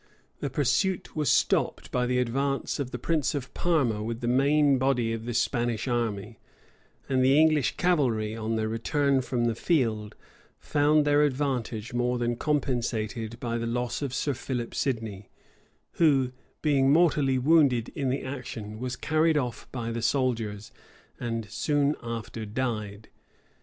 The 0.39 0.49
pursuit 0.49 1.15
was 1.15 1.29
stopped 1.31 1.91
by 1.91 2.07
the 2.07 2.17
advance 2.17 2.79
of 2.79 2.89
the 2.89 2.97
prince 2.97 3.35
of 3.35 3.53
Parma 3.53 4.01
with 4.01 4.19
the 4.21 4.27
main 4.27 4.79
body 4.79 5.13
of 5.13 5.25
the 5.25 5.33
Spanish 5.35 5.87
army; 5.87 6.39
and 7.07 7.23
the 7.23 7.39
English 7.39 7.77
cavalry, 7.77 8.35
on 8.35 8.55
their 8.55 8.67
return 8.67 9.21
from 9.21 9.45
the 9.45 9.53
field, 9.53 10.15
found 10.57 11.05
their 11.05 11.21
advantage 11.21 11.93
more 11.93 12.17
than 12.17 12.35
compensated 12.35 13.39
by 13.39 13.59
the 13.59 13.67
loss 13.67 14.01
of 14.01 14.11
Sir 14.11 14.33
Philip 14.33 14.73
Sidney, 14.73 15.29
who, 15.91 16.31
being 16.63 16.91
mortally 16.91 17.37
wounded 17.37 17.89
in 17.89 18.09
the 18.09 18.23
action, 18.23 18.79
was 18.79 18.95
carried 18.95 19.37
off 19.37 19.71
by 19.71 19.91
the 19.91 20.01
soldiers, 20.01 20.71
and 21.19 21.47
soon 21.47 21.95
after 22.01 22.43
died. 22.43 23.09